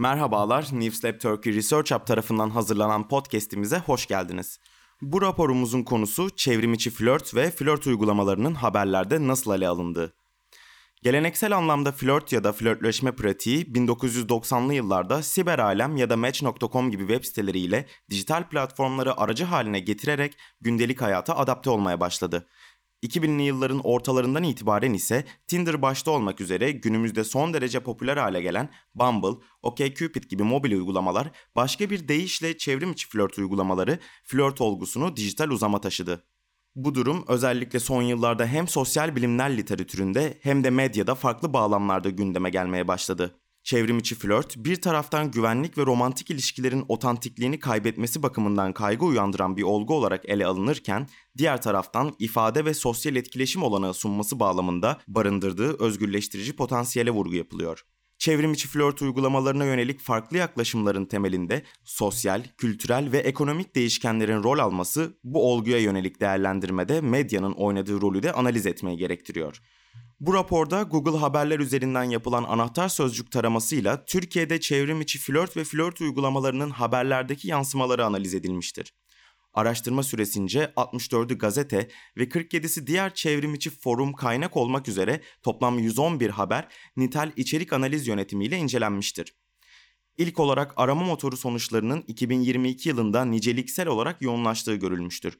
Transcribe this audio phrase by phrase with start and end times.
[0.00, 4.60] Merhabalar, Newslab Turkey Research Hub tarafından hazırlanan podcast'imize hoş geldiniz.
[5.02, 10.14] Bu raporumuzun konusu çevrimiçi flört ve flört uygulamalarının haberlerde nasıl ele alındığı.
[11.02, 17.06] Geleneksel anlamda flört ya da flörtleşme pratiği 1990'lı yıllarda siber alem ya da match.com gibi
[17.06, 22.46] web siteleriyle dijital platformları aracı haline getirerek gündelik hayata adapte olmaya başladı.
[23.02, 28.70] 2000'li yılların ortalarından itibaren ise Tinder başta olmak üzere günümüzde son derece popüler hale gelen
[28.94, 35.48] Bumble, OkCupid gibi mobil uygulamalar başka bir deyişle çevrim içi flört uygulamaları flört olgusunu dijital
[35.50, 36.24] uzama taşıdı.
[36.74, 42.50] Bu durum özellikle son yıllarda hem sosyal bilimler literatüründe hem de medyada farklı bağlamlarda gündeme
[42.50, 43.40] gelmeye başladı.
[43.62, 49.94] Çevrimiçi flört bir taraftan güvenlik ve romantik ilişkilerin otantikliğini kaybetmesi bakımından kaygı uyandıran bir olgu
[49.94, 57.10] olarak ele alınırken diğer taraftan ifade ve sosyal etkileşim olanağı sunması bağlamında barındırdığı özgürleştirici potansiyele
[57.10, 57.84] vurgu yapılıyor.
[58.18, 65.52] Çevrimiçi flört uygulamalarına yönelik farklı yaklaşımların temelinde sosyal, kültürel ve ekonomik değişkenlerin rol alması bu
[65.52, 69.60] olguya yönelik değerlendirmede medyanın oynadığı rolü de analiz etmeyi gerektiriyor.
[70.20, 76.00] Bu raporda Google Haberler üzerinden yapılan anahtar sözcük taramasıyla Türkiye'de çevrim içi flört ve flört
[76.00, 78.94] uygulamalarının haberlerdeki yansımaları analiz edilmiştir.
[79.54, 86.30] Araştırma süresince 64'ü gazete ve 47'si diğer çevrim içi forum kaynak olmak üzere toplam 111
[86.30, 89.34] haber nitel içerik analiz yönetimiyle incelenmiştir.
[90.18, 95.38] İlk olarak arama motoru sonuçlarının 2022 yılında niceliksel olarak yoğunlaştığı görülmüştür.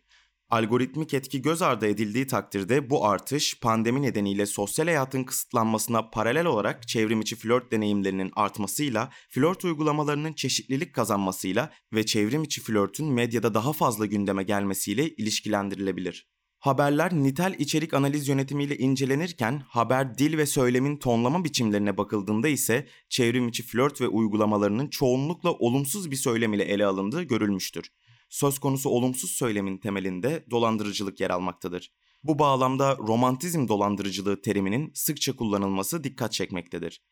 [0.51, 6.89] Algoritmik etki göz ardı edildiği takdirde bu artış pandemi nedeniyle sosyal hayatın kısıtlanmasına paralel olarak
[6.89, 13.73] çevrim içi flört deneyimlerinin artmasıyla, flört uygulamalarının çeşitlilik kazanmasıyla ve çevrim içi flörtün medyada daha
[13.73, 16.29] fazla gündeme gelmesiyle ilişkilendirilebilir.
[16.59, 23.49] Haberler nitel içerik analiz yönetimiyle incelenirken haber dil ve söylemin tonlama biçimlerine bakıldığında ise çevrim
[23.49, 27.91] içi flört ve uygulamalarının çoğunlukla olumsuz bir söylem ile ele alındığı görülmüştür
[28.31, 31.93] söz konusu olumsuz söylemin temelinde dolandırıcılık yer almaktadır.
[32.23, 37.03] Bu bağlamda romantizm dolandırıcılığı teriminin sıkça kullanılması dikkat çekmektedir.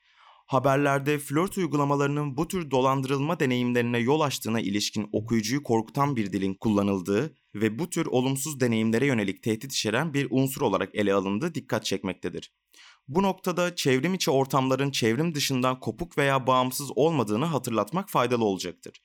[0.47, 7.35] Haberlerde flört uygulamalarının bu tür dolandırılma deneyimlerine yol açtığına ilişkin okuyucuyu korkutan bir dilin kullanıldığı
[7.55, 12.53] ve bu tür olumsuz deneyimlere yönelik tehdit içeren bir unsur olarak ele alındığı dikkat çekmektedir.
[13.09, 19.01] Bu noktada çevrim içi ortamların çevrim dışından kopuk veya bağımsız olmadığını hatırlatmak faydalı olacaktır.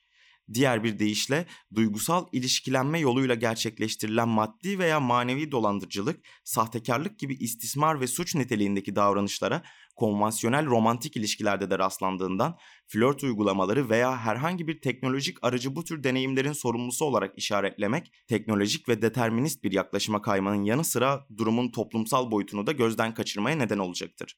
[0.52, 8.06] Diğer bir deyişle duygusal ilişkilenme yoluyla gerçekleştirilen maddi veya manevi dolandırıcılık, sahtekarlık gibi istismar ve
[8.06, 9.62] suç niteliğindeki davranışlara
[9.96, 12.56] konvansiyonel romantik ilişkilerde de rastlandığından
[12.86, 19.02] flört uygulamaları veya herhangi bir teknolojik aracı bu tür deneyimlerin sorumlusu olarak işaretlemek, teknolojik ve
[19.02, 24.36] determinist bir yaklaşıma kaymanın yanı sıra durumun toplumsal boyutunu da gözden kaçırmaya neden olacaktır.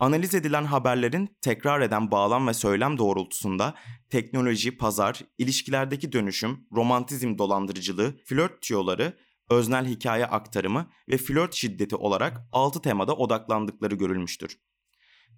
[0.00, 3.74] Analiz edilen haberlerin tekrar eden bağlam ve söylem doğrultusunda
[4.10, 9.16] teknoloji, pazar, ilişkilerdeki dönüşüm, romantizm dolandırıcılığı, flört tüyoları,
[9.50, 14.58] öznel hikaye aktarımı ve flört şiddeti olarak 6 temada odaklandıkları görülmüştür.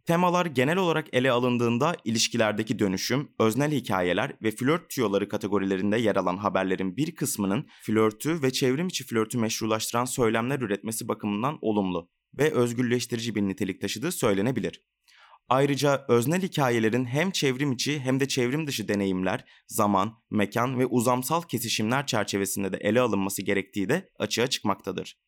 [0.07, 6.37] Temalar genel olarak ele alındığında ilişkilerdeki dönüşüm, öznel hikayeler ve flört tüyoları kategorilerinde yer alan
[6.37, 13.35] haberlerin bir kısmının flörtü ve çevrim içi flörtü meşrulaştıran söylemler üretmesi bakımından olumlu ve özgürleştirici
[13.35, 14.83] bir nitelik taşıdığı söylenebilir.
[15.49, 21.43] Ayrıca öznel hikayelerin hem çevrim içi hem de çevrim dışı deneyimler, zaman, mekan ve uzamsal
[21.43, 25.19] kesişimler çerçevesinde de ele alınması gerektiği de açığa çıkmaktadır.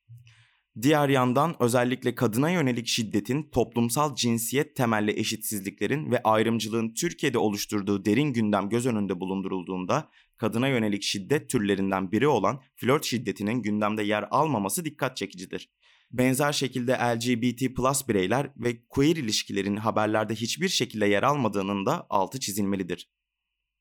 [0.82, 8.32] Diğer yandan özellikle kadına yönelik şiddetin, toplumsal cinsiyet temelli eşitsizliklerin ve ayrımcılığın Türkiye'de oluşturduğu derin
[8.32, 14.84] gündem göz önünde bulundurulduğunda kadına yönelik şiddet türlerinden biri olan flört şiddetinin gündemde yer almaması
[14.84, 15.70] dikkat çekicidir.
[16.12, 22.40] Benzer şekilde LGBT plus bireyler ve queer ilişkilerin haberlerde hiçbir şekilde yer almadığının da altı
[22.40, 23.08] çizilmelidir.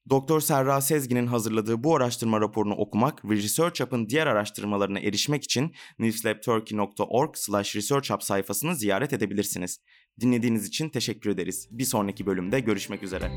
[0.10, 5.76] Doktor Serra Sezgin'in hazırladığı bu araştırma raporunu okumak ve Research Hub'ın diğer araştırmalarına erişmek için
[6.00, 9.80] newslabturkey.org slash researchhub sayfasını ziyaret edebilirsiniz.
[10.22, 11.68] Dinlediğiniz için teşekkür ederiz.
[11.72, 13.32] Bir sonraki bölümde görüşmek üzere.